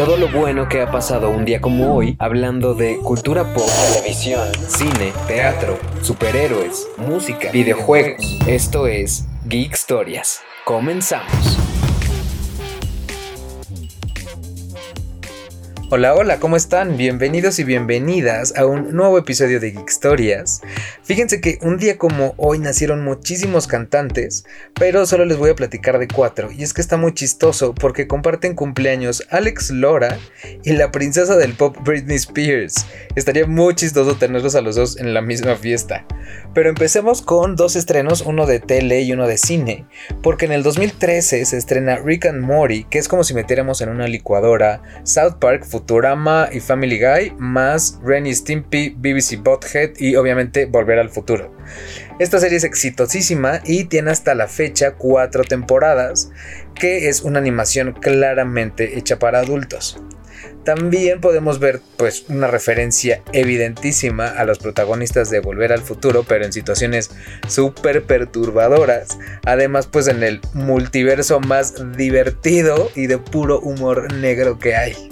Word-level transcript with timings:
Todo 0.00 0.16
lo 0.16 0.28
bueno 0.28 0.66
que 0.66 0.80
ha 0.80 0.90
pasado 0.90 1.28
un 1.28 1.44
día 1.44 1.60
como 1.60 1.94
hoy, 1.94 2.16
hablando 2.18 2.72
de 2.72 2.96
cultura 2.96 3.52
pop, 3.52 3.68
televisión, 3.92 4.48
cine, 4.66 5.12
teatro, 5.28 5.78
superhéroes, 6.00 6.88
música, 6.96 7.50
videojuegos. 7.50 8.38
Esto 8.46 8.86
es 8.86 9.26
Geek 9.44 9.74
Historias. 9.74 10.40
Comenzamos. 10.64 11.69
Hola, 15.92 16.14
hola, 16.14 16.38
¿cómo 16.38 16.54
están? 16.54 16.96
Bienvenidos 16.96 17.58
y 17.58 17.64
bienvenidas 17.64 18.56
a 18.56 18.64
un 18.64 18.94
nuevo 18.94 19.18
episodio 19.18 19.58
de 19.58 19.72
Geek 19.72 19.88
Stories. 19.88 20.60
Fíjense 21.02 21.40
que 21.40 21.58
un 21.62 21.78
día 21.78 21.98
como 21.98 22.34
hoy 22.36 22.60
nacieron 22.60 23.02
muchísimos 23.02 23.66
cantantes, 23.66 24.44
pero 24.74 25.04
solo 25.04 25.24
les 25.24 25.36
voy 25.36 25.50
a 25.50 25.56
platicar 25.56 25.98
de 25.98 26.06
cuatro. 26.06 26.52
Y 26.52 26.62
es 26.62 26.74
que 26.74 26.80
está 26.80 26.96
muy 26.96 27.12
chistoso 27.12 27.74
porque 27.74 28.06
comparten 28.06 28.54
cumpleaños 28.54 29.26
Alex 29.30 29.72
Lora 29.72 30.16
y 30.62 30.74
la 30.74 30.92
princesa 30.92 31.36
del 31.36 31.54
pop 31.54 31.76
Britney 31.84 32.18
Spears. 32.18 32.86
Estaría 33.16 33.48
muy 33.48 33.74
chistoso 33.74 34.14
tenerlos 34.14 34.54
a 34.54 34.60
los 34.60 34.76
dos 34.76 34.96
en 34.96 35.12
la 35.12 35.22
misma 35.22 35.56
fiesta. 35.56 36.06
Pero 36.54 36.68
empecemos 36.68 37.20
con 37.20 37.56
dos 37.56 37.74
estrenos, 37.74 38.20
uno 38.20 38.46
de 38.46 38.60
tele 38.60 39.02
y 39.02 39.12
uno 39.12 39.26
de 39.26 39.38
cine, 39.38 39.86
porque 40.22 40.44
en 40.44 40.52
el 40.52 40.62
2013 40.62 41.44
se 41.44 41.56
estrena 41.56 41.96
Rick 41.96 42.26
and 42.26 42.42
Morty, 42.42 42.84
que 42.84 43.00
es 43.00 43.08
como 43.08 43.24
si 43.24 43.34
metiéramos 43.34 43.80
en 43.80 43.88
una 43.88 44.06
licuadora 44.06 44.82
South 45.02 45.38
Park 45.40 45.64
Futurama 45.80 46.50
y 46.52 46.60
Family 46.60 47.00
Guy, 47.00 47.32
más 47.38 47.98
Ren 48.04 48.32
Stimpy, 48.32 48.90
BBC 48.90 49.42
Bothead 49.42 49.92
y 49.98 50.14
obviamente 50.14 50.66
Volver 50.66 50.98
al 50.98 51.08
Futuro. 51.08 51.56
Esta 52.18 52.38
serie 52.38 52.58
es 52.58 52.64
exitosísima 52.64 53.62
y 53.64 53.84
tiene 53.84 54.10
hasta 54.10 54.34
la 54.34 54.46
fecha 54.46 54.92
cuatro 54.96 55.42
temporadas, 55.42 56.32
que 56.74 57.08
es 57.08 57.22
una 57.22 57.38
animación 57.38 57.94
claramente 57.94 58.98
hecha 58.98 59.18
para 59.18 59.38
adultos. 59.38 60.02
También 60.64 61.22
podemos 61.22 61.58
ver 61.58 61.80
pues 61.96 62.26
una 62.28 62.46
referencia 62.46 63.22
evidentísima 63.32 64.28
a 64.28 64.44
los 64.44 64.58
protagonistas 64.58 65.30
de 65.30 65.40
Volver 65.40 65.72
al 65.72 65.80
Futuro, 65.80 66.26
pero 66.28 66.44
en 66.44 66.52
situaciones 66.52 67.10
súper 67.48 68.02
perturbadoras. 68.02 69.18
Además 69.46 69.86
pues 69.86 70.08
en 70.08 70.22
el 70.22 70.42
multiverso 70.52 71.40
más 71.40 71.96
divertido 71.96 72.90
y 72.94 73.06
de 73.06 73.16
puro 73.16 73.60
humor 73.60 74.12
negro 74.12 74.58
que 74.58 74.76
hay. 74.76 75.10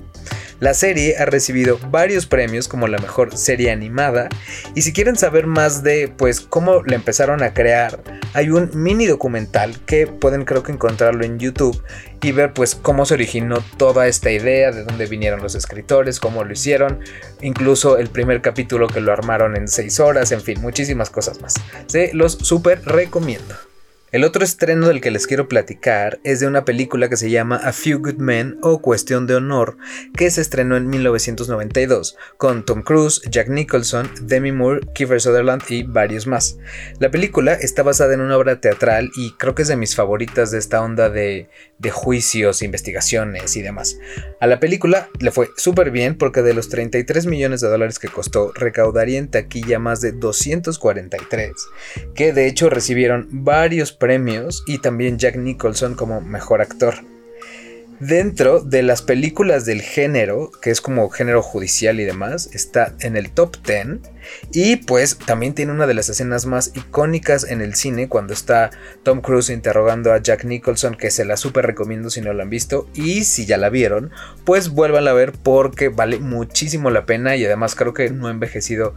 La 0.60 0.74
serie 0.74 1.16
ha 1.18 1.24
recibido 1.24 1.78
varios 1.90 2.26
premios 2.26 2.66
como 2.66 2.88
la 2.88 2.98
mejor 2.98 3.36
serie 3.36 3.70
animada 3.70 4.28
y 4.74 4.82
si 4.82 4.92
quieren 4.92 5.16
saber 5.16 5.46
más 5.46 5.82
de 5.82 6.08
pues 6.08 6.40
cómo 6.40 6.82
la 6.82 6.96
empezaron 6.96 7.42
a 7.42 7.54
crear, 7.54 8.00
hay 8.34 8.50
un 8.50 8.70
mini 8.74 9.06
documental 9.06 9.78
que 9.86 10.06
pueden 10.06 10.44
creo 10.44 10.62
que 10.62 10.72
encontrarlo 10.72 11.24
en 11.24 11.38
YouTube 11.38 11.80
y 12.22 12.32
ver 12.32 12.52
pues 12.52 12.74
cómo 12.74 13.06
se 13.06 13.14
originó 13.14 13.62
toda 13.76 14.08
esta 14.08 14.30
idea, 14.30 14.72
de 14.72 14.82
dónde 14.82 15.06
vinieron 15.06 15.42
los 15.42 15.54
escritores, 15.54 16.18
cómo 16.18 16.42
lo 16.42 16.52
hicieron, 16.52 17.00
incluso 17.40 17.96
el 17.98 18.08
primer 18.08 18.42
capítulo 18.42 18.88
que 18.88 19.00
lo 19.00 19.12
armaron 19.12 19.56
en 19.56 19.68
6 19.68 20.00
horas, 20.00 20.32
en 20.32 20.40
fin, 20.40 20.60
muchísimas 20.60 21.10
cosas 21.10 21.40
más. 21.40 21.54
Se 21.86 22.12
los 22.14 22.32
súper 22.32 22.82
recomiendo. 22.84 23.67
El 24.10 24.24
otro 24.24 24.42
estreno 24.42 24.88
del 24.88 25.02
que 25.02 25.10
les 25.10 25.26
quiero 25.26 25.48
platicar 25.48 26.18
es 26.24 26.40
de 26.40 26.46
una 26.46 26.64
película 26.64 27.10
que 27.10 27.18
se 27.18 27.28
llama 27.28 27.56
A 27.56 27.74
Few 27.74 27.98
Good 27.98 28.16
Men 28.16 28.56
o 28.62 28.80
Cuestión 28.80 29.26
de 29.26 29.34
Honor, 29.34 29.76
que 30.16 30.30
se 30.30 30.40
estrenó 30.40 30.78
en 30.78 30.88
1992, 30.88 32.16
con 32.38 32.64
Tom 32.64 32.80
Cruise, 32.80 33.20
Jack 33.30 33.50
Nicholson, 33.50 34.10
Demi 34.22 34.50
Moore, 34.50 34.80
Kiefer 34.94 35.20
Sutherland 35.20 35.62
y 35.68 35.82
varios 35.82 36.26
más. 36.26 36.56
La 37.00 37.10
película 37.10 37.52
está 37.52 37.82
basada 37.82 38.14
en 38.14 38.22
una 38.22 38.38
obra 38.38 38.62
teatral 38.62 39.10
y 39.14 39.32
creo 39.32 39.54
que 39.54 39.60
es 39.60 39.68
de 39.68 39.76
mis 39.76 39.94
favoritas 39.94 40.50
de 40.52 40.58
esta 40.58 40.80
onda 40.80 41.10
de, 41.10 41.50
juicios, 41.92 42.62
investigaciones 42.62 43.56
y 43.56 43.62
demás. 43.62 43.98
A 44.40 44.46
la 44.46 44.58
película 44.58 45.10
le 45.20 45.30
fue 45.32 45.50
súper 45.58 45.90
bien 45.90 46.16
porque 46.16 46.40
de 46.40 46.54
los 46.54 46.70
33 46.70 47.26
millones 47.26 47.60
de 47.60 47.68
dólares 47.68 47.98
que 47.98 48.08
costó, 48.08 48.52
recaudaría 48.54 49.18
en 49.18 49.28
taquilla 49.28 49.78
más 49.78 50.00
de 50.00 50.12
243, 50.12 51.52
que 52.14 52.32
de 52.32 52.46
hecho 52.46 52.70
recibieron 52.70 53.28
varios 53.30 53.97
premios 53.98 54.64
y 54.66 54.78
también 54.78 55.18
Jack 55.18 55.36
Nicholson 55.36 55.94
como 55.94 56.20
mejor 56.20 56.60
actor. 56.60 56.94
Dentro 58.00 58.60
de 58.60 58.82
las 58.82 59.02
películas 59.02 59.64
del 59.64 59.82
género, 59.82 60.52
que 60.62 60.70
es 60.70 60.80
como 60.80 61.08
género 61.10 61.42
judicial 61.42 61.98
y 61.98 62.04
demás, 62.04 62.48
está 62.52 62.94
en 63.00 63.16
el 63.16 63.30
top 63.32 63.56
10 63.66 64.00
y 64.52 64.76
pues 64.76 65.18
también 65.18 65.54
tiene 65.54 65.72
una 65.72 65.86
de 65.86 65.94
las 65.94 66.08
escenas 66.08 66.46
más 66.46 66.72
icónicas 66.74 67.44
en 67.44 67.60
el 67.60 67.74
cine 67.74 68.08
cuando 68.08 68.32
está 68.32 68.70
Tom 69.02 69.20
Cruise 69.20 69.50
interrogando 69.50 70.12
a 70.12 70.22
Jack 70.22 70.44
Nicholson, 70.44 70.94
que 70.94 71.10
se 71.10 71.24
la 71.24 71.36
super 71.36 71.66
recomiendo 71.66 72.10
si 72.10 72.20
no 72.20 72.32
la 72.32 72.42
han 72.42 72.50
visto 72.50 72.88
y 72.94 73.24
si 73.24 73.46
ya 73.46 73.56
la 73.56 73.70
vieron, 73.70 74.10
pues 74.44 74.70
vuelvan 74.70 75.08
a 75.08 75.12
ver 75.12 75.32
porque 75.32 75.88
vale 75.88 76.18
muchísimo 76.18 76.90
la 76.90 77.06
pena 77.06 77.36
y 77.36 77.44
además 77.44 77.74
creo 77.74 77.94
que 77.94 78.10
no 78.10 78.28
ha 78.28 78.30
envejecido, 78.30 78.94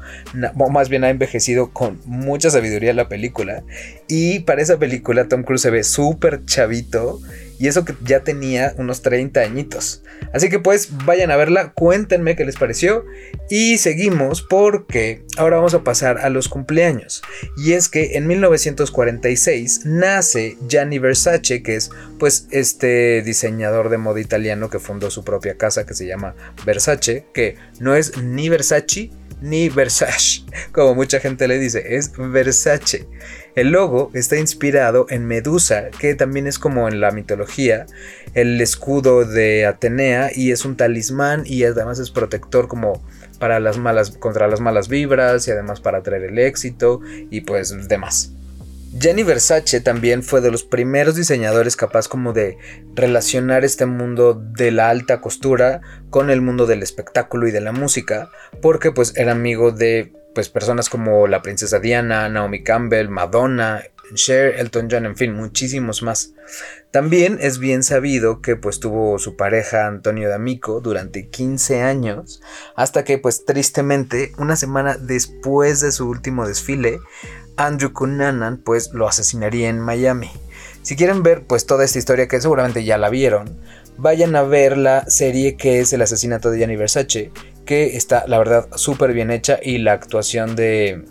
o 0.58 0.70
más 0.70 0.90
bien 0.90 1.03
ha 1.03 1.09
envejecido 1.09 1.72
con 1.72 2.00
mucha 2.06 2.50
sabiduría 2.50 2.94
la 2.94 3.09
película 3.09 3.64
y 4.08 4.40
para 4.40 4.62
esa 4.62 4.78
película 4.78 5.28
Tom 5.28 5.44
Cruise 5.44 5.62
se 5.62 5.70
ve 5.70 5.84
súper 5.84 6.46
chavito 6.46 7.20
y 7.62 7.68
eso 7.68 7.86
que 7.86 7.94
ya 8.03 8.22
tenía 8.24 8.74
unos 8.78 9.03
30 9.03 9.40
añitos. 9.40 10.02
Así 10.34 10.50
que 10.50 10.58
pues 10.58 10.90
vayan 11.06 11.30
a 11.30 11.36
verla, 11.36 11.74
cuéntenme 11.74 12.36
qué 12.36 12.44
les 12.44 12.56
pareció. 12.56 13.06
Y 13.52 13.78
seguimos 13.78 14.41
porque 14.41 15.21
ahora 15.38 15.58
vamos 15.58 15.74
a 15.74 15.84
pasar 15.84 16.20
a 16.20 16.30
los 16.30 16.48
cumpleaños. 16.48 17.22
Y 17.58 17.74
es 17.74 17.90
que 17.90 18.18
en 18.18 18.28
1946 18.28 19.82
nace 19.86 20.58
Gianni 20.68 21.00
Versace, 21.00 21.64
que 21.64 21.76
es 21.76 21.92
pues 22.20 22.48
este 22.52 23.22
diseñador 23.22 23.90
de 23.90 23.98
moda 23.98 24.20
italiano 24.20 24.70
que 24.70 24.80
fundó 24.80 25.09
su 25.09 25.24
propia 25.24 25.58
casa 25.58 25.86
que 25.86 25.94
se 25.94 26.08
llama 26.08 26.36
Versace, 26.66 27.26
que 27.34 27.56
no 27.80 27.96
es 27.96 28.18
ni 28.18 28.50
Versace 28.50 29.12
ni 29.42 29.70
Versace, 29.70 30.44
como 30.72 30.96
mucha 30.96 31.20
gente 31.20 31.48
le 31.48 31.58
dice, 31.58 31.96
es 31.98 32.12
Versace. 32.16 33.08
El 33.56 33.72
logo 33.72 34.12
está 34.14 34.38
inspirado 34.38 35.08
en 35.09 35.26
Medusa, 35.26 35.90
que 36.00 36.16
también 36.16 36.48
es 36.48 36.58
como 36.58 36.88
en 36.88 37.02
la 37.02 37.12
mitología, 37.12 37.86
el 38.34 38.62
escudo 38.62 39.26
de 39.26 39.66
Atenea 39.66 40.32
y 40.34 40.52
es 40.52 40.64
un 40.64 40.78
talismán 40.78 41.44
y 41.46 41.64
además 41.64 42.00
es 42.00 42.12
protector 42.12 42.70
como 42.70 43.03
para 43.41 43.59
las 43.59 43.79
malas 43.79 44.12
contra 44.12 44.47
las 44.47 44.62
malas 44.62 44.88
vibras 44.88 45.47
y 45.47 45.52
además 45.52 45.81
para 45.81 46.03
traer 46.03 46.25
el 46.25 46.38
éxito 46.38 47.02
y 47.31 47.41
pues 47.41 47.88
demás. 47.90 48.31
Jenny 49.00 49.24
Versace 49.24 49.81
también 49.81 50.22
fue 50.22 50.41
de 50.41 50.52
los 50.52 50.63
primeros 50.63 51.16
diseñadores 51.16 51.75
capaz 51.75 52.07
como 52.07 52.34
de 52.34 52.57
relacionar 52.94 53.66
este 53.66 53.88
mundo 53.88 54.34
de 54.34 54.69
la 54.72 54.90
alta 54.90 55.22
costura 55.22 55.81
con 56.12 56.29
el 56.29 56.41
mundo 56.41 56.68
del 56.68 56.84
espectáculo 56.84 57.47
y 57.47 57.52
de 57.52 57.62
la 57.62 57.72
música, 57.72 58.29
porque 58.62 58.91
pues 58.91 59.18
era 59.18 59.31
amigo 59.31 59.72
de 59.72 60.13
pues 60.35 60.50
personas 60.50 60.90
como 60.90 61.28
la 61.28 61.41
princesa 61.41 61.79
Diana, 61.79 62.29
Naomi 62.29 62.63
Campbell, 62.63 63.09
Madonna, 63.09 63.81
Cher, 64.16 64.56
Elton 64.60 64.88
John, 64.90 65.06
en 65.06 65.16
fin, 65.16 65.34
muchísimos 65.34 66.04
más. 66.04 66.34
También 66.92 67.38
es 67.42 67.60
bien 67.60 67.84
sabido 67.84 68.42
que 68.42 68.56
pues 68.56 68.80
tuvo 68.80 69.18
su 69.20 69.36
pareja 69.36 69.88
Antonio 69.88 70.30
D'Amico 70.30 70.82
durante 70.82 71.30
15 71.30 71.82
años, 71.82 72.42
hasta 72.76 73.04
que 73.04 73.18
pues 73.18 73.46
tristemente 73.46 74.34
una 74.38 74.56
semana 74.56 74.98
después 74.98 75.80
de 75.80 75.92
su 75.92 76.10
último 76.10 76.48
desfile, 76.48 77.00
Andrew 77.58 77.94
Cunanan 77.94 78.58
pues 78.58 78.92
lo 78.94 79.08
asesinaría 79.08 79.70
en 79.70 79.80
Miami. 79.80 80.32
Si 80.82 80.96
quieren 80.96 81.24
ver 81.24 81.44
pues 81.46 81.66
toda 81.66 81.86
esta 81.86 82.00
historia 82.00 82.28
que 82.28 82.42
seguramente 82.42 82.84
ya 82.84 82.98
la 82.98 83.10
vieron, 83.10 83.58
vayan 83.98 84.36
a 84.36 84.44
ver 84.44 84.78
la 84.78 85.10
serie 85.10 85.56
que 85.56 85.80
es 85.80 85.94
El 85.94 86.02
asesinato 86.02 86.50
de 86.50 86.58
Gianni 86.58 86.76
Versace, 86.76 87.32
que 87.66 87.96
está 87.96 88.26
la 88.28 88.40
verdad 88.40 88.68
súper 88.76 89.14
bien 89.14 89.32
hecha 89.32 89.60
y 89.62 89.78
la 89.78 89.94
actuación 89.94 90.56
de, 90.56 91.06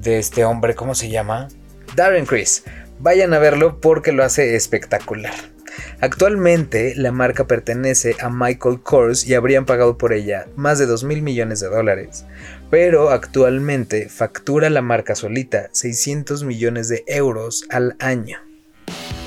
de 0.00 0.18
este 0.18 0.44
hombre, 0.44 0.74
¿cómo 0.74 0.94
se 0.94 1.08
llama? 1.08 1.48
Darren 1.96 2.26
Chris. 2.26 2.64
Vayan 2.98 3.34
a 3.34 3.38
verlo 3.38 3.80
porque 3.80 4.12
lo 4.12 4.24
hace 4.24 4.54
espectacular. 4.54 5.34
Actualmente 6.00 6.94
la 6.96 7.12
marca 7.12 7.46
pertenece 7.46 8.16
a 8.20 8.30
Michael 8.30 8.80
Kors 8.80 9.26
y 9.26 9.34
habrían 9.34 9.66
pagado 9.66 9.98
por 9.98 10.12
ella 10.12 10.46
más 10.56 10.78
de 10.78 10.86
2 10.86 11.04
mil 11.04 11.22
millones 11.22 11.60
de 11.60 11.68
dólares, 11.68 12.24
pero 12.70 13.10
actualmente 13.10 14.08
factura 14.08 14.70
la 14.70 14.82
marca 14.82 15.14
solita 15.14 15.68
600 15.72 16.44
millones 16.44 16.88
de 16.88 17.04
euros 17.06 17.64
al 17.70 17.96
año. 17.98 18.49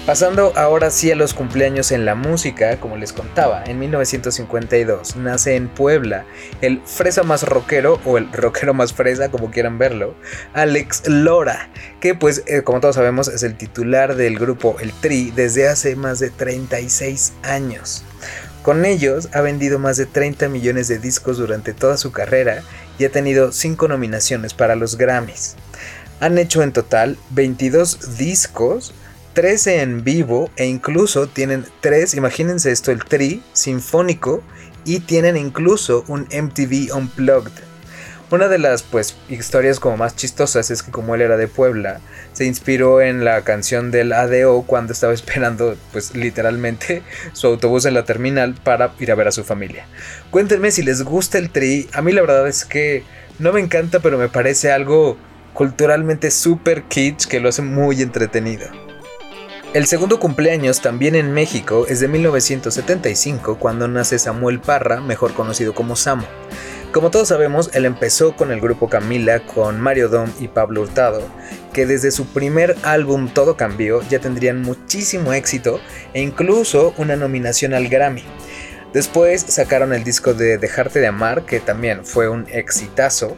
Pasando 0.06 0.52
ahora 0.58 0.92
sí 0.92 1.10
a 1.12 1.16
los 1.16 1.34
cumpleaños 1.34 1.94
en 1.94 2.04
la 2.04 2.14
música, 2.14 2.78
como 2.78 2.98
les 2.98 3.14
contaba, 3.14 3.64
en 3.64 3.80
1952 3.80 5.16
nace 5.16 5.56
en 5.56 5.70
Puebla 5.70 6.26
el 6.60 6.82
fresa 6.82 7.24
más 7.24 7.44
rockero 7.44 8.02
o 8.04 8.18
el 8.18 8.30
rockero 8.34 8.74
más 8.74 8.92
fresa, 8.92 9.32
como 9.32 9.50
quieran 9.50 9.78
verlo, 9.78 10.14
Alex 10.54 11.08
Lora, 11.08 11.70
que 12.02 12.16
pues 12.16 12.44
eh, 12.48 12.64
como 12.64 12.82
todos 12.82 12.96
sabemos 12.96 13.30
es 13.30 13.44
el 13.44 13.56
titular 13.56 14.18
del 14.18 14.38
grupo 14.38 14.76
El 14.82 14.92
Tri 14.92 15.32
desde 15.32 15.70
hace 15.70 15.96
más 15.96 16.20
de 16.20 16.32
36 16.32 17.32
años. 17.44 18.04
Con 18.62 18.84
ellos 18.84 19.30
ha 19.32 19.40
vendido 19.40 19.80
más 19.80 19.96
de 19.96 20.06
30 20.06 20.50
millones 20.50 20.90
de 20.90 21.00
discos 21.00 21.38
durante 21.38 21.72
toda 21.72 21.96
su 21.96 22.12
carrera 22.12 22.62
y 23.00 23.06
ha 23.06 23.10
tenido 23.10 23.54
5 23.54 23.88
nominaciones 23.88 24.54
para 24.54 24.76
los 24.76 24.98
Grammys. 24.98 25.56
Han 26.20 26.38
hecho 26.38 26.62
en 26.62 26.74
total 26.74 27.18
22 27.32 28.18
discos 28.18 28.94
13 29.34 29.82
en 29.82 30.04
vivo 30.04 30.52
e 30.56 30.66
incluso 30.66 31.28
tienen 31.28 31.66
3, 31.82 32.14
imagínense 32.14 32.72
esto, 32.72 32.92
el 32.92 33.04
tri 33.04 33.42
sinfónico 33.54 34.44
y 34.86 35.00
tienen 35.00 35.38
incluso 35.38 36.06
un 36.08 36.28
MTV 36.32 36.96
Unplugged. 36.96 37.52
Una 38.30 38.48
de 38.48 38.58
las 38.58 38.82
pues 38.84 39.16
historias 39.30 39.80
como 39.80 39.98
más 39.98 40.16
chistosas 40.16 40.72
es 40.72 40.82
que 40.82 40.92
como 40.92 41.14
él 41.14 41.22
era 41.22 41.38
de 41.38 41.48
Puebla, 41.48 42.00
se 42.34 42.46
inspiró 42.46 43.02
en 43.02 43.24
la 43.24 43.44
canción 43.44 43.92
del 43.92 44.12
ADO 44.12 44.64
cuando 44.64 44.94
estaba 44.94 45.14
esperando 45.14 45.76
pues 45.92 46.16
literalmente 46.16 47.04
su 47.34 47.48
autobús 47.48 47.86
en 47.86 47.94
la 47.94 48.06
terminal 48.06 48.56
para 48.64 48.94
ir 49.00 49.12
a 49.12 49.16
ver 49.16 49.28
a 49.28 49.32
su 49.32 49.44
familia. 49.44 49.86
Cuéntenme 50.32 50.72
si 50.72 50.84
les 50.84 51.04
gusta 51.04 51.38
el 51.38 51.50
tri, 51.50 51.90
a 51.94 52.02
mí 52.02 52.12
la 52.12 52.22
verdad 52.22 52.48
es 52.48 52.66
que 52.66 53.04
no 53.40 53.52
me 53.52 53.62
encanta 53.62 54.00
pero 54.00 54.18
me 54.18 54.30
parece 54.30 54.72
algo 54.72 55.18
culturalmente 55.54 56.32
super 56.32 56.84
kitsch 56.84 57.28
que 57.28 57.40
lo 57.40 57.50
hace 57.50 57.62
muy 57.62 58.02
entretenido. 58.02 58.93
El 59.74 59.88
segundo 59.88 60.20
cumpleaños 60.20 60.82
también 60.82 61.16
en 61.16 61.34
México 61.34 61.88
es 61.90 62.00
de 62.00 62.08
1975 62.08 63.58
cuando 63.58 63.88
nace 63.88 64.20
Samuel 64.20 64.60
Parra, 64.60 65.02
mejor 65.02 65.34
conocido 65.34 65.74
como 65.74 65.96
Samo. 65.96 66.28
Como 66.92 67.10
todos 67.10 67.30
sabemos, 67.30 67.72
él 67.74 67.86
empezó 67.86 68.36
con 68.36 68.52
el 68.52 68.62
grupo 68.62 68.88
Camila 68.88 69.40
con 69.40 69.82
Mario 69.82 70.10
Dom 70.10 70.30
y 70.40 70.48
Pablo 70.48 70.84
Hurtado, 70.84 71.24
que 71.74 71.88
desde 71.88 72.12
su 72.12 72.28
primer 72.28 72.76
álbum 72.84 73.28
Todo 73.34 73.58
Cambió 73.58 74.04
ya 74.08 74.20
tendrían 74.20 74.62
muchísimo 74.62 75.34
éxito 75.34 75.80
e 76.14 76.22
incluso 76.22 76.94
una 76.98 77.16
nominación 77.16 77.74
al 77.74 77.88
Grammy. 77.88 78.24
Después 78.94 79.42
sacaron 79.42 79.92
el 79.92 80.04
disco 80.04 80.36
de 80.36 80.60
Dejarte 80.60 81.00
de 81.00 81.08
Amar, 81.08 81.48
que 81.48 81.60
también 81.60 82.06
fue 82.06 82.30
un 82.30 82.46
exitazo, 82.52 83.36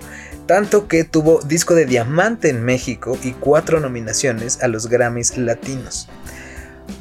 tanto 0.48 0.90
que 0.90 1.06
tuvo 1.06 1.42
disco 1.42 1.76
de 1.76 1.86
diamante 1.86 2.50
en 2.50 2.62
México 2.62 3.18
y 3.24 3.32
cuatro 3.32 3.80
nominaciones 3.80 4.62
a 4.62 4.68
los 4.68 4.88
Grammys 4.88 5.38
latinos. 5.38 6.10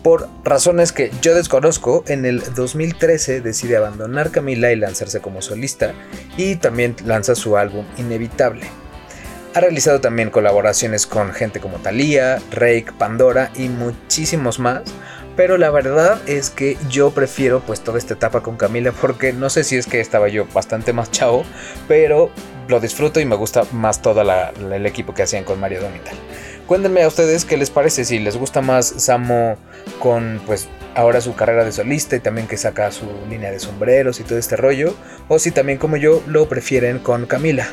Por 0.02 0.28
razones 0.44 0.92
que 0.92 1.10
yo 1.22 1.34
desconozco, 1.34 2.04
en 2.08 2.24
el 2.24 2.42
2013 2.54 3.40
decide 3.40 3.76
abandonar 3.76 4.30
Camila 4.30 4.72
y 4.72 4.76
lanzarse 4.76 5.20
como 5.20 5.42
solista 5.42 5.92
y 6.36 6.56
también 6.56 6.96
lanza 7.04 7.34
su 7.34 7.56
álbum 7.56 7.86
Inevitable. 7.96 8.66
Ha 9.54 9.60
realizado 9.60 10.00
también 10.00 10.30
colaboraciones 10.30 11.06
con 11.06 11.32
gente 11.32 11.60
como 11.60 11.78
Thalía, 11.78 12.40
Rake, 12.50 12.92
Pandora 12.98 13.50
y 13.54 13.68
muchísimos 13.68 14.58
más, 14.58 14.82
pero 15.36 15.58
la 15.58 15.70
verdad 15.70 16.20
es 16.26 16.50
que 16.50 16.76
yo 16.90 17.12
prefiero 17.12 17.60
pues 17.60 17.80
toda 17.80 17.98
esta 17.98 18.14
etapa 18.14 18.42
con 18.42 18.56
Camila 18.56 18.92
porque 18.92 19.32
no 19.32 19.50
sé 19.50 19.64
si 19.64 19.76
es 19.76 19.86
que 19.86 20.00
estaba 20.00 20.28
yo 20.28 20.46
bastante 20.52 20.92
más 20.92 21.10
chavo, 21.10 21.44
pero 21.86 22.30
lo 22.68 22.80
disfruto 22.80 23.20
y 23.20 23.26
me 23.26 23.36
gusta 23.36 23.62
más 23.72 24.02
todo 24.02 24.22
el 24.22 24.86
equipo 24.86 25.14
que 25.14 25.22
hacían 25.22 25.44
con 25.44 25.60
Mario 25.60 25.82
Domital. 25.82 26.16
Cuéntenme 26.66 27.02
a 27.02 27.08
ustedes 27.08 27.44
qué 27.44 27.58
les 27.58 27.68
parece, 27.68 28.06
si 28.06 28.18
les 28.18 28.38
gusta 28.38 28.62
más 28.62 28.86
Samo 28.86 29.56
con 29.98 30.40
pues 30.46 30.66
ahora 30.94 31.20
su 31.20 31.34
carrera 31.34 31.62
de 31.62 31.72
solista 31.72 32.16
y 32.16 32.20
también 32.20 32.46
que 32.46 32.56
saca 32.56 32.90
su 32.90 33.04
línea 33.28 33.50
de 33.50 33.58
sombreros 33.58 34.18
y 34.18 34.24
todo 34.24 34.38
este 34.38 34.56
rollo, 34.56 34.94
o 35.28 35.38
si 35.38 35.50
también 35.50 35.76
como 35.78 35.98
yo 35.98 36.22
lo 36.26 36.48
prefieren 36.48 37.00
con 37.00 37.26
Camila. 37.26 37.68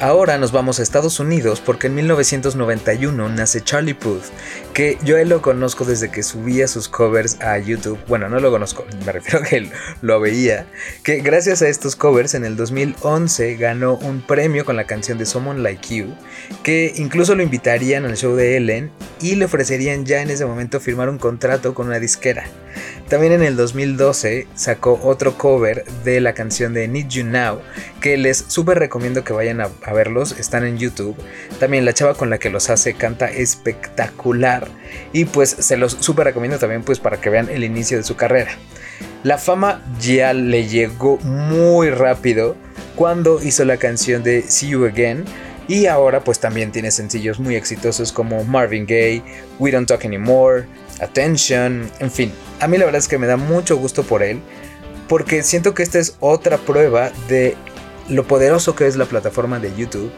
Ahora 0.00 0.38
nos 0.38 0.52
vamos 0.52 0.78
a 0.78 0.84
Estados 0.84 1.18
Unidos 1.18 1.60
porque 1.60 1.88
en 1.88 1.96
1991 1.96 3.30
nace 3.30 3.64
Charlie 3.64 3.94
Puth, 3.94 4.22
que 4.72 4.96
yo 5.02 5.16
lo 5.24 5.42
conozco 5.42 5.84
desde 5.84 6.08
que 6.08 6.22
subía 6.22 6.68
sus 6.68 6.88
covers 6.88 7.40
a 7.40 7.58
YouTube. 7.58 7.98
Bueno, 8.06 8.28
no 8.28 8.38
lo 8.38 8.52
conozco, 8.52 8.86
me 9.04 9.10
refiero 9.10 9.40
a 9.40 9.42
que 9.42 9.72
lo 10.00 10.20
veía. 10.20 10.66
Que 11.02 11.16
gracias 11.16 11.62
a 11.62 11.68
estos 11.68 11.96
covers 11.96 12.34
en 12.34 12.44
el 12.44 12.54
2011 12.54 13.56
ganó 13.56 13.94
un 13.96 14.20
premio 14.20 14.64
con 14.64 14.76
la 14.76 14.84
canción 14.84 15.18
de 15.18 15.26
Someone 15.26 15.62
Like 15.62 15.92
You, 15.92 16.14
que 16.62 16.92
incluso 16.94 17.34
lo 17.34 17.42
invitarían 17.42 18.04
al 18.04 18.16
show 18.16 18.36
de 18.36 18.56
Ellen 18.56 18.92
y 19.20 19.34
le 19.34 19.46
ofrecerían 19.46 20.06
ya 20.06 20.22
en 20.22 20.30
ese 20.30 20.46
momento 20.46 20.78
firmar 20.78 21.08
un 21.08 21.18
contrato 21.18 21.74
con 21.74 21.88
una 21.88 21.98
disquera. 21.98 22.44
También 23.08 23.32
en 23.32 23.42
el 23.42 23.56
2012 23.56 24.48
sacó 24.54 25.00
otro 25.02 25.38
cover 25.38 25.84
de 26.04 26.20
la 26.20 26.34
canción 26.34 26.74
de 26.74 26.86
Need 26.88 27.08
You 27.08 27.24
Now, 27.24 27.60
que 28.02 28.18
les 28.18 28.36
súper 28.36 28.78
recomiendo 28.78 29.24
que 29.24 29.32
vayan 29.32 29.62
a, 29.62 29.68
verlos, 29.94 30.38
están 30.38 30.66
en 30.66 30.76
YouTube. 30.76 31.16
También 31.58 31.86
la 31.86 31.94
chava 31.94 32.14
con 32.14 32.28
la 32.28 32.38
que 32.38 32.50
los 32.50 32.68
hace 32.68 32.92
canta 32.92 33.30
espectacular 33.30 34.68
y 35.14 35.24
pues 35.24 35.48
se 35.48 35.78
los 35.78 35.96
súper 36.00 36.26
recomiendo 36.26 36.58
también 36.58 36.82
pues 36.82 37.00
para 37.00 37.18
que 37.18 37.30
vean 37.30 37.48
el 37.48 37.64
inicio 37.64 37.96
de 37.96 38.04
su 38.04 38.14
carrera. 38.14 38.50
La 39.22 39.38
fama 39.38 39.82
ya 39.98 40.34
le 40.34 40.68
llegó 40.68 41.16
muy 41.20 41.88
rápido 41.88 42.56
cuando 42.94 43.42
hizo 43.42 43.64
la 43.64 43.78
canción 43.78 44.22
de 44.22 44.42
See 44.42 44.68
You 44.70 44.84
Again 44.84 45.24
y 45.68 45.86
ahora 45.86 46.24
pues 46.24 46.40
también 46.40 46.72
tiene 46.72 46.90
sencillos 46.90 47.38
muy 47.38 47.54
exitosos 47.54 48.10
como 48.10 48.42
Marvin 48.44 48.86
Gaye, 48.86 49.22
We 49.58 49.70
Don't 49.70 49.86
Talk 49.86 50.04
Anymore, 50.04 50.66
Attention, 51.00 51.90
en 52.00 52.10
fin. 52.10 52.32
A 52.60 52.66
mí 52.66 52.78
la 52.78 52.86
verdad 52.86 52.98
es 52.98 53.06
que 53.06 53.18
me 53.18 53.26
da 53.26 53.36
mucho 53.36 53.76
gusto 53.76 54.02
por 54.02 54.22
él 54.22 54.40
porque 55.08 55.42
siento 55.42 55.74
que 55.74 55.82
esta 55.82 55.98
es 55.98 56.16
otra 56.20 56.58
prueba 56.58 57.10
de 57.28 57.56
lo 58.08 58.26
poderoso 58.26 58.74
que 58.74 58.86
es 58.86 58.96
la 58.96 59.06
plataforma 59.06 59.58
de 59.58 59.74
YouTube. 59.76 60.10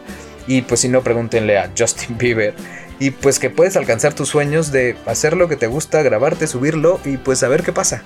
Y 0.47 0.62
pues 0.62 0.81
si 0.81 0.88
no, 0.88 1.02
pregúntenle 1.02 1.58
a 1.58 1.70
Justin 1.76 2.17
Bieber. 2.19 2.55
Y 2.99 3.11
pues 3.11 3.38
que 3.38 3.50
puedes 3.50 3.76
alcanzar 3.76 4.14
tus 4.14 4.29
sueños 4.29 4.73
de 4.73 4.96
hacer 5.06 5.37
lo 5.37 5.49
que 5.49 5.56
te 5.56 5.67
gusta, 5.67 6.03
grabarte, 6.03 6.46
subirlo 6.46 7.00
y 7.05 7.17
pues 7.17 7.43
a 7.43 7.49
ver 7.49 7.62
qué 7.62 7.73
pasa. 7.73 8.03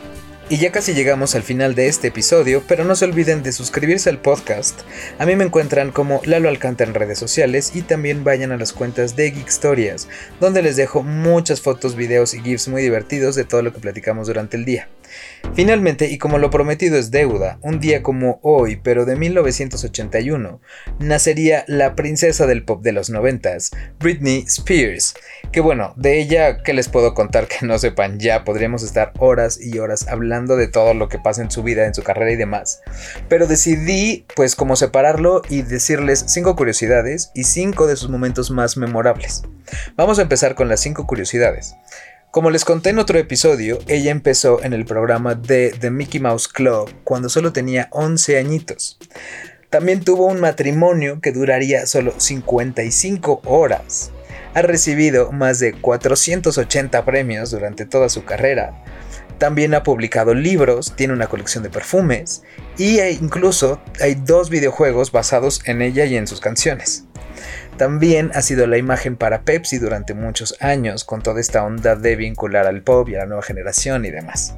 Y 0.50 0.58
ya 0.58 0.70
casi 0.70 0.92
llegamos 0.92 1.34
al 1.34 1.42
final 1.42 1.74
de 1.74 1.86
este 1.86 2.08
episodio, 2.08 2.62
pero 2.68 2.84
no 2.84 2.94
se 2.96 3.06
olviden 3.06 3.42
de 3.42 3.50
suscribirse 3.50 4.10
al 4.10 4.20
podcast. 4.20 4.80
A 5.18 5.24
mí 5.24 5.36
me 5.36 5.44
encuentran 5.44 5.90
como 5.90 6.20
Lalo 6.26 6.50
Alcántara 6.50 6.90
en 6.90 6.94
redes 6.94 7.18
sociales 7.18 7.74
y 7.74 7.80
también 7.80 8.24
vayan 8.24 8.52
a 8.52 8.58
las 8.58 8.74
cuentas 8.74 9.16
de 9.16 9.30
Geek 9.30 9.48
Stories, 9.48 10.06
donde 10.40 10.60
les 10.60 10.76
dejo 10.76 11.02
muchas 11.02 11.62
fotos, 11.62 11.96
videos 11.96 12.34
y 12.34 12.42
GIFs 12.42 12.68
muy 12.68 12.82
divertidos 12.82 13.36
de 13.36 13.44
todo 13.44 13.62
lo 13.62 13.72
que 13.72 13.80
platicamos 13.80 14.26
durante 14.26 14.58
el 14.58 14.66
día. 14.66 14.86
Finalmente, 15.54 16.06
y 16.10 16.18
como 16.18 16.38
lo 16.38 16.50
prometido 16.50 16.98
es 16.98 17.12
deuda, 17.12 17.58
un 17.62 17.78
día 17.78 18.02
como 18.02 18.40
hoy, 18.42 18.76
pero 18.82 19.04
de 19.04 19.14
1981, 19.14 20.60
nacería 20.98 21.64
la 21.68 21.94
princesa 21.94 22.46
del 22.46 22.64
pop 22.64 22.82
de 22.82 22.90
los 22.90 23.08
noventas, 23.08 23.70
Britney 24.00 24.44
Spears. 24.48 25.14
Que 25.52 25.60
bueno, 25.60 25.94
de 25.96 26.20
ella, 26.20 26.62
¿qué 26.64 26.72
les 26.72 26.88
puedo 26.88 27.14
contar 27.14 27.46
que 27.46 27.64
no 27.66 27.78
sepan? 27.78 28.18
Ya 28.18 28.42
podríamos 28.42 28.82
estar 28.82 29.12
horas 29.18 29.60
y 29.60 29.78
horas 29.78 30.08
hablando 30.08 30.56
de 30.56 30.66
todo 30.66 30.92
lo 30.92 31.08
que 31.08 31.20
pasa 31.20 31.42
en 31.42 31.52
su 31.52 31.62
vida, 31.62 31.86
en 31.86 31.94
su 31.94 32.02
carrera 32.02 32.32
y 32.32 32.36
demás. 32.36 32.80
Pero 33.28 33.46
decidí, 33.46 34.26
pues, 34.34 34.56
como 34.56 34.74
separarlo 34.74 35.42
y 35.48 35.62
decirles 35.62 36.24
cinco 36.26 36.56
curiosidades 36.56 37.30
y 37.32 37.44
cinco 37.44 37.86
de 37.86 37.94
sus 37.94 38.10
momentos 38.10 38.50
más 38.50 38.76
memorables. 38.76 39.42
Vamos 39.94 40.18
a 40.18 40.22
empezar 40.22 40.56
con 40.56 40.68
las 40.68 40.80
cinco 40.80 41.06
curiosidades. 41.06 41.76
Como 42.34 42.50
les 42.50 42.64
conté 42.64 42.90
en 42.90 42.98
otro 42.98 43.16
episodio, 43.16 43.78
ella 43.86 44.10
empezó 44.10 44.60
en 44.64 44.72
el 44.72 44.84
programa 44.84 45.36
de 45.36 45.72
The 45.78 45.92
Mickey 45.92 46.20
Mouse 46.20 46.48
Club 46.48 46.92
cuando 47.04 47.28
solo 47.28 47.52
tenía 47.52 47.86
11 47.92 48.38
añitos. 48.38 48.98
También 49.70 50.02
tuvo 50.02 50.26
un 50.26 50.40
matrimonio 50.40 51.20
que 51.20 51.30
duraría 51.30 51.86
solo 51.86 52.12
55 52.18 53.42
horas. 53.44 54.10
Ha 54.52 54.62
recibido 54.62 55.30
más 55.30 55.60
de 55.60 55.74
480 55.74 57.04
premios 57.04 57.52
durante 57.52 57.86
toda 57.86 58.08
su 58.08 58.24
carrera. 58.24 58.82
También 59.38 59.72
ha 59.72 59.84
publicado 59.84 60.34
libros, 60.34 60.92
tiene 60.96 61.12
una 61.12 61.28
colección 61.28 61.62
de 61.62 61.70
perfumes 61.70 62.42
y 62.76 63.00
incluso 63.00 63.80
hay 64.00 64.16
dos 64.16 64.50
videojuegos 64.50 65.12
basados 65.12 65.60
en 65.66 65.82
ella 65.82 66.04
y 66.04 66.16
en 66.16 66.26
sus 66.26 66.40
canciones. 66.40 67.04
También 67.76 68.30
ha 68.34 68.42
sido 68.42 68.66
la 68.66 68.78
imagen 68.78 69.16
para 69.16 69.42
Pepsi 69.42 69.78
durante 69.78 70.14
muchos 70.14 70.56
años, 70.60 71.04
con 71.04 71.22
toda 71.22 71.40
esta 71.40 71.64
onda 71.64 71.96
de 71.96 72.16
vincular 72.16 72.66
al 72.66 72.82
pop 72.82 73.08
y 73.08 73.16
a 73.16 73.20
la 73.20 73.26
nueva 73.26 73.42
generación 73.42 74.04
y 74.04 74.10
demás. 74.10 74.54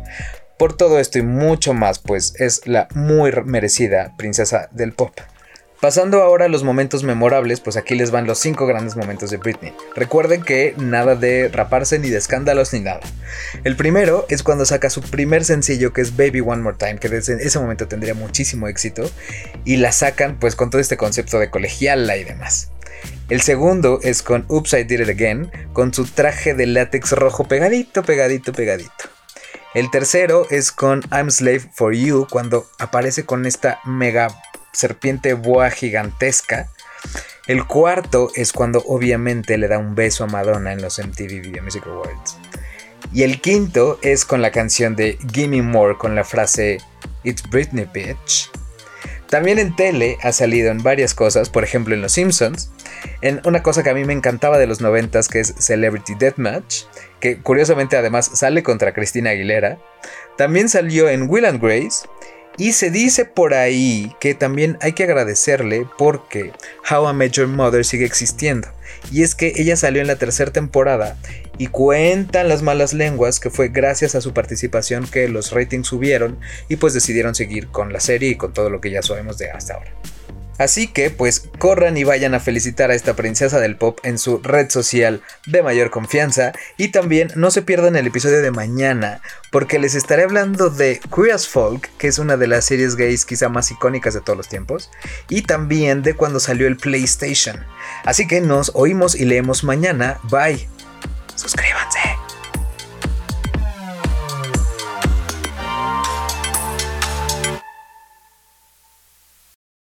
Por 0.58 0.76
todo 0.76 0.98
esto 0.98 1.18
y 1.18 1.22
mucho 1.22 1.74
más, 1.74 1.98
pues 1.98 2.34
es 2.40 2.66
la 2.66 2.88
muy 2.94 3.32
merecida 3.44 4.14
princesa 4.16 4.68
del 4.72 4.92
pop. 4.92 5.12
Pasando 5.80 6.22
ahora 6.22 6.46
a 6.46 6.48
los 6.48 6.64
momentos 6.64 7.04
memorables, 7.04 7.60
pues 7.60 7.76
aquí 7.76 7.94
les 7.94 8.10
van 8.10 8.26
los 8.26 8.38
5 8.38 8.66
grandes 8.66 8.96
momentos 8.96 9.30
de 9.30 9.36
Britney. 9.36 9.74
Recuerden 9.94 10.42
que 10.42 10.74
nada 10.78 11.16
de 11.16 11.48
raparse 11.48 11.98
ni 11.98 12.08
de 12.08 12.16
escándalos 12.16 12.72
ni 12.72 12.80
nada. 12.80 13.00
El 13.62 13.76
primero 13.76 14.24
es 14.30 14.42
cuando 14.42 14.64
saca 14.64 14.88
su 14.88 15.02
primer 15.02 15.44
sencillo 15.44 15.92
que 15.92 16.00
es 16.00 16.16
Baby 16.16 16.40
One 16.40 16.62
More 16.62 16.78
Time, 16.78 16.98
que 16.98 17.10
desde 17.10 17.34
ese 17.34 17.58
momento 17.58 17.88
tendría 17.88 18.14
muchísimo 18.14 18.68
éxito, 18.68 19.10
y 19.66 19.76
la 19.76 19.92
sacan 19.92 20.38
pues 20.38 20.56
con 20.56 20.70
todo 20.70 20.80
este 20.80 20.96
concepto 20.96 21.38
de 21.38 21.50
colegiala 21.50 22.16
y 22.16 22.24
demás. 22.24 22.70
El 23.28 23.42
segundo 23.42 24.00
es 24.02 24.22
con 24.22 24.46
Oops, 24.48 24.72
I 24.72 24.84
Did 24.84 25.00
It 25.00 25.08
Again, 25.10 25.50
con 25.74 25.92
su 25.92 26.06
traje 26.06 26.54
de 26.54 26.66
látex 26.66 27.12
rojo 27.12 27.44
pegadito, 27.44 28.02
pegadito, 28.02 28.52
pegadito. 28.52 28.90
El 29.74 29.90
tercero 29.90 30.46
es 30.48 30.72
con 30.72 31.02
I'm 31.12 31.30
Slave 31.30 31.68
for 31.74 31.92
You, 31.92 32.26
cuando 32.30 32.66
aparece 32.78 33.26
con 33.26 33.44
esta 33.44 33.78
mega 33.84 34.28
serpiente 34.76 35.34
boa 35.34 35.70
gigantesca. 35.70 36.68
El 37.46 37.66
cuarto 37.66 38.30
es 38.34 38.52
cuando 38.52 38.82
obviamente 38.86 39.56
le 39.56 39.68
da 39.68 39.78
un 39.78 39.94
beso 39.94 40.24
a 40.24 40.26
Madonna 40.26 40.72
en 40.72 40.82
los 40.82 40.98
MTV 40.98 41.40
Video 41.40 41.62
Music 41.62 41.84
Awards. 41.86 42.36
Y 43.12 43.22
el 43.22 43.40
quinto 43.40 43.98
es 44.02 44.24
con 44.24 44.42
la 44.42 44.50
canción 44.50 44.96
de 44.96 45.18
Gimme 45.32 45.62
More 45.62 45.96
con 45.96 46.14
la 46.14 46.24
frase 46.24 46.78
It's 47.24 47.48
Britney 47.48 47.88
Bitch. 47.92 48.50
También 49.28 49.58
en 49.58 49.74
tele 49.74 50.18
ha 50.22 50.32
salido 50.32 50.70
en 50.70 50.82
varias 50.82 51.14
cosas, 51.14 51.48
por 51.48 51.64
ejemplo 51.64 51.94
en 51.94 52.02
Los 52.02 52.12
Simpsons, 52.12 52.70
en 53.22 53.40
una 53.44 53.62
cosa 53.62 53.82
que 53.82 53.90
a 53.90 53.94
mí 53.94 54.04
me 54.04 54.12
encantaba 54.12 54.58
de 54.58 54.66
los 54.66 54.80
noventas 54.80 55.28
que 55.28 55.40
es 55.40 55.54
Celebrity 55.58 56.14
Deathmatch, 56.14 56.84
que 57.20 57.38
curiosamente 57.38 57.96
además 57.96 58.30
sale 58.34 58.62
contra 58.62 58.94
Cristina 58.94 59.30
Aguilera. 59.30 59.78
También 60.36 60.68
salió 60.68 61.08
en 61.08 61.28
Will 61.28 61.44
and 61.44 61.60
Grace, 61.60 62.06
y 62.58 62.72
se 62.72 62.90
dice 62.90 63.24
por 63.24 63.54
ahí 63.54 64.14
que 64.20 64.34
también 64.34 64.78
hay 64.80 64.92
que 64.92 65.04
agradecerle 65.04 65.86
porque 65.98 66.52
How 66.90 67.10
I 67.10 67.14
Met 67.14 67.32
Your 67.32 67.48
Mother 67.48 67.84
sigue 67.84 68.06
existiendo. 68.06 68.68
Y 69.12 69.22
es 69.22 69.34
que 69.34 69.52
ella 69.56 69.76
salió 69.76 70.00
en 70.00 70.06
la 70.06 70.16
tercera 70.16 70.52
temporada 70.52 71.18
y 71.58 71.68
cuentan 71.68 72.48
las 72.48 72.62
malas 72.62 72.92
lenguas 72.92 73.40
que 73.40 73.50
fue 73.50 73.68
gracias 73.68 74.14
a 74.14 74.20
su 74.20 74.32
participación 74.32 75.06
que 75.06 75.28
los 75.28 75.52
ratings 75.52 75.88
subieron 75.88 76.38
y 76.68 76.76
pues 76.76 76.94
decidieron 76.94 77.34
seguir 77.34 77.68
con 77.68 77.92
la 77.92 78.00
serie 78.00 78.30
y 78.30 78.36
con 78.36 78.52
todo 78.52 78.70
lo 78.70 78.80
que 78.80 78.90
ya 78.90 79.02
sabemos 79.02 79.38
de 79.38 79.50
hasta 79.50 79.74
ahora. 79.74 79.92
Así 80.58 80.88
que 80.88 81.10
pues 81.10 81.48
corran 81.58 81.96
y 81.96 82.04
vayan 82.04 82.34
a 82.34 82.40
felicitar 82.40 82.90
a 82.90 82.94
esta 82.94 83.14
princesa 83.14 83.60
del 83.60 83.76
pop 83.76 83.98
en 84.02 84.18
su 84.18 84.38
red 84.38 84.70
social 84.70 85.22
de 85.46 85.62
mayor 85.62 85.90
confianza 85.90 86.52
y 86.76 86.88
también 86.88 87.28
no 87.34 87.50
se 87.50 87.62
pierdan 87.62 87.96
el 87.96 88.06
episodio 88.06 88.40
de 88.40 88.50
mañana 88.50 89.20
porque 89.50 89.78
les 89.78 89.94
estaré 89.94 90.24
hablando 90.24 90.70
de 90.70 91.00
Queer 91.14 91.32
as 91.32 91.48
Folk, 91.48 91.90
que 91.98 92.08
es 92.08 92.18
una 92.18 92.36
de 92.36 92.46
las 92.46 92.64
series 92.64 92.96
gays 92.96 93.24
quizá 93.24 93.48
más 93.48 93.70
icónicas 93.70 94.14
de 94.14 94.20
todos 94.20 94.36
los 94.36 94.48
tiempos, 94.48 94.90
y 95.28 95.42
también 95.42 96.02
de 96.02 96.14
cuando 96.14 96.40
salió 96.40 96.66
el 96.66 96.76
PlayStation. 96.76 97.64
Así 98.04 98.26
que 98.26 98.40
nos 98.40 98.72
oímos 98.74 99.14
y 99.14 99.24
leemos 99.24 99.64
mañana. 99.64 100.18
Bye. 100.24 100.68
Suscríbete. 101.36 101.85